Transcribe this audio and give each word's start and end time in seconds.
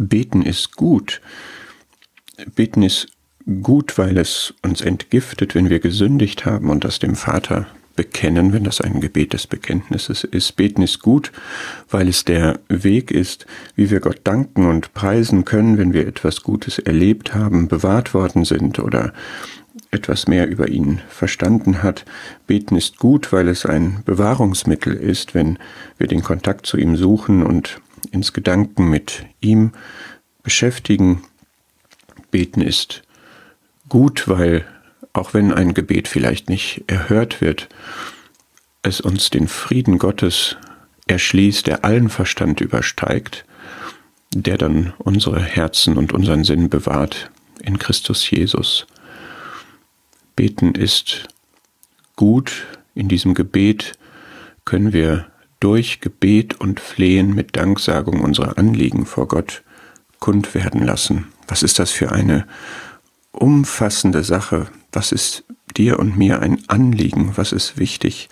Beten 0.00 0.42
ist 0.42 0.76
gut. 0.76 1.20
Beten 2.54 2.84
ist 2.84 3.08
gut, 3.62 3.98
weil 3.98 4.16
es 4.16 4.54
uns 4.62 4.80
entgiftet, 4.80 5.56
wenn 5.56 5.70
wir 5.70 5.80
gesündigt 5.80 6.46
haben 6.46 6.70
und 6.70 6.84
das 6.84 7.00
dem 7.00 7.16
Vater 7.16 7.66
bekennen, 7.96 8.52
wenn 8.52 8.62
das 8.62 8.80
ein 8.80 9.00
Gebet 9.00 9.32
des 9.32 9.48
Bekenntnisses 9.48 10.22
ist. 10.22 10.54
Beten 10.54 10.82
ist 10.82 11.02
gut, 11.02 11.32
weil 11.90 12.06
es 12.06 12.24
der 12.24 12.60
Weg 12.68 13.10
ist, 13.10 13.46
wie 13.74 13.90
wir 13.90 13.98
Gott 13.98 14.20
danken 14.22 14.66
und 14.66 14.94
preisen 14.94 15.44
können, 15.44 15.78
wenn 15.78 15.92
wir 15.92 16.06
etwas 16.06 16.44
Gutes 16.44 16.78
erlebt 16.78 17.34
haben, 17.34 17.66
bewahrt 17.66 18.14
worden 18.14 18.44
sind 18.44 18.78
oder 18.78 19.12
etwas 19.90 20.28
mehr 20.28 20.48
über 20.48 20.68
ihn 20.68 21.00
verstanden 21.08 21.82
hat. 21.82 22.04
Beten 22.46 22.76
ist 22.76 22.98
gut, 22.98 23.32
weil 23.32 23.48
es 23.48 23.66
ein 23.66 24.02
Bewahrungsmittel 24.04 24.94
ist, 24.94 25.34
wenn 25.34 25.58
wir 25.96 26.06
den 26.06 26.22
Kontakt 26.22 26.66
zu 26.66 26.76
ihm 26.76 26.94
suchen 26.94 27.42
und 27.42 27.80
ins 28.10 28.32
Gedanken 28.32 28.88
mit 28.88 29.26
ihm 29.40 29.72
beschäftigen. 30.42 31.22
Beten 32.30 32.60
ist 32.60 33.02
gut, 33.88 34.28
weil 34.28 34.66
auch 35.12 35.34
wenn 35.34 35.52
ein 35.52 35.74
Gebet 35.74 36.08
vielleicht 36.08 36.48
nicht 36.48 36.84
erhört 36.86 37.40
wird, 37.40 37.68
es 38.82 39.00
uns 39.00 39.30
den 39.30 39.48
Frieden 39.48 39.98
Gottes 39.98 40.56
erschließt, 41.06 41.66
der 41.66 41.84
allen 41.84 42.08
Verstand 42.08 42.60
übersteigt, 42.60 43.44
der 44.34 44.58
dann 44.58 44.92
unsere 44.98 45.42
Herzen 45.42 45.96
und 45.96 46.12
unseren 46.12 46.44
Sinn 46.44 46.68
bewahrt 46.68 47.30
in 47.62 47.78
Christus 47.78 48.30
Jesus. 48.30 48.86
Beten 50.36 50.74
ist 50.74 51.28
gut. 52.14 52.66
In 52.94 53.08
diesem 53.08 53.34
Gebet 53.34 53.94
können 54.64 54.92
wir 54.92 55.26
durch 55.60 56.00
Gebet 56.00 56.60
und 56.60 56.80
Flehen 56.80 57.34
mit 57.34 57.56
Danksagung 57.56 58.20
unsere 58.20 58.58
Anliegen 58.58 59.06
vor 59.06 59.28
Gott 59.28 59.62
kund 60.20 60.54
werden 60.54 60.84
lassen. 60.84 61.28
Was 61.46 61.62
ist 61.62 61.78
das 61.78 61.90
für 61.90 62.12
eine 62.12 62.46
umfassende 63.32 64.22
Sache? 64.24 64.66
Was 64.92 65.12
ist 65.12 65.44
dir 65.76 65.98
und 65.98 66.16
mir 66.16 66.40
ein 66.40 66.62
Anliegen? 66.68 67.32
Was 67.36 67.52
ist 67.52 67.78
wichtig? 67.78 68.28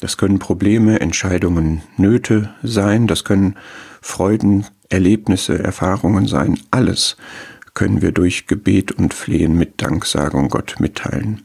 Das 0.00 0.16
können 0.16 0.38
Probleme, 0.38 1.00
Entscheidungen, 1.00 1.82
Nöte 1.96 2.52
sein, 2.62 3.06
das 3.06 3.24
können 3.24 3.56
Freuden, 4.00 4.66
Erlebnisse, 4.88 5.58
Erfahrungen 5.58 6.26
sein. 6.26 6.58
Alles 6.70 7.16
können 7.74 8.02
wir 8.02 8.12
durch 8.12 8.46
Gebet 8.46 8.92
und 8.92 9.14
Flehen 9.14 9.56
mit 9.56 9.80
Danksagung 9.80 10.48
Gott 10.48 10.76
mitteilen. 10.80 11.42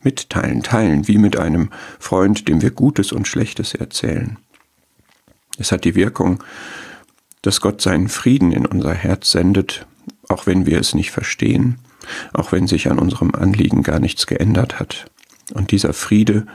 Mitteilen, 0.00 0.62
teilen, 0.62 1.08
wie 1.08 1.18
mit 1.18 1.36
einem 1.36 1.70
Freund, 1.98 2.48
dem 2.48 2.62
wir 2.62 2.70
Gutes 2.70 3.12
und 3.12 3.26
Schlechtes 3.26 3.74
erzählen. 3.74 4.38
Es 5.58 5.72
hat 5.72 5.84
die 5.84 5.94
Wirkung, 5.94 6.42
dass 7.42 7.60
Gott 7.60 7.80
seinen 7.80 8.08
Frieden 8.08 8.52
in 8.52 8.66
unser 8.66 8.94
Herz 8.94 9.30
sendet, 9.30 9.86
auch 10.28 10.46
wenn 10.46 10.66
wir 10.66 10.78
es 10.78 10.94
nicht 10.94 11.10
verstehen, 11.10 11.78
auch 12.32 12.52
wenn 12.52 12.66
sich 12.66 12.90
an 12.90 12.98
unserem 12.98 13.34
Anliegen 13.34 13.82
gar 13.82 13.98
nichts 13.98 14.26
geändert 14.26 14.78
hat. 14.78 15.10
Und 15.54 15.70
dieser 15.70 15.92
Friede 15.92 16.46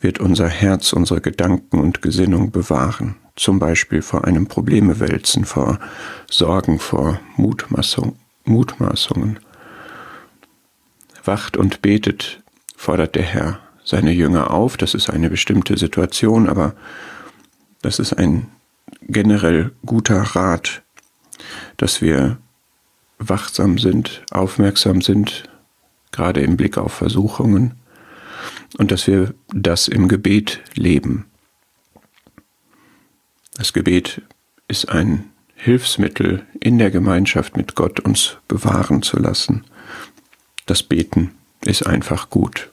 wird 0.00 0.20
unser 0.20 0.48
Herz, 0.48 0.92
unsere 0.92 1.20
Gedanken 1.20 1.80
und 1.80 2.02
Gesinnung 2.02 2.50
bewahren, 2.52 3.16
zum 3.36 3.58
Beispiel 3.58 4.00
vor 4.00 4.24
einem 4.24 4.46
Problemewälzen, 4.46 5.44
vor 5.44 5.78
Sorgen, 6.30 6.78
vor 6.78 7.20
Mutmaßung, 7.36 8.16
Mutmaßungen. 8.44 9.40
Wacht 11.24 11.56
und 11.56 11.82
betet, 11.82 12.42
fordert 12.78 13.16
der 13.16 13.24
Herr 13.24 13.60
seine 13.84 14.12
Jünger 14.12 14.52
auf. 14.52 14.76
Das 14.76 14.94
ist 14.94 15.10
eine 15.10 15.28
bestimmte 15.28 15.76
Situation, 15.76 16.48
aber 16.48 16.74
das 17.82 17.98
ist 17.98 18.14
ein 18.14 18.46
generell 19.02 19.72
guter 19.84 20.20
Rat, 20.20 20.82
dass 21.76 22.00
wir 22.00 22.38
wachsam 23.18 23.78
sind, 23.78 24.22
aufmerksam 24.30 25.02
sind, 25.02 25.44
gerade 26.12 26.40
im 26.40 26.56
Blick 26.56 26.78
auf 26.78 26.92
Versuchungen, 26.92 27.74
und 28.78 28.92
dass 28.92 29.06
wir 29.06 29.34
das 29.48 29.88
im 29.88 30.08
Gebet 30.08 30.60
leben. 30.74 31.24
Das 33.54 33.72
Gebet 33.72 34.22
ist 34.68 34.88
ein 34.88 35.24
Hilfsmittel 35.54 36.46
in 36.60 36.78
der 36.78 36.90
Gemeinschaft 36.90 37.56
mit 37.56 37.74
Gott 37.74 37.98
uns 37.98 38.36
bewahren 38.46 39.02
zu 39.02 39.18
lassen. 39.18 39.64
Das 40.66 40.82
Beten 40.82 41.32
ist 41.64 41.86
einfach 41.86 42.30
gut. 42.30 42.67